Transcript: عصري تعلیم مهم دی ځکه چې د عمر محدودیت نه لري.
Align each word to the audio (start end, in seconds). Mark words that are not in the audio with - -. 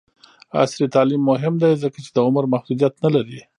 عصري 0.61 0.87
تعلیم 0.95 1.21
مهم 1.31 1.53
دی 1.61 1.71
ځکه 1.83 1.97
چې 2.03 2.09
د 2.13 2.17
عمر 2.27 2.43
محدودیت 2.53 2.93
نه 3.03 3.09
لري. 3.15 3.39